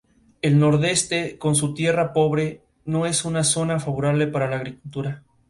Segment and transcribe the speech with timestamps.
[0.41, 5.23] El nordeste, con su tierra pobre, no es una zona favorable a la agricultura.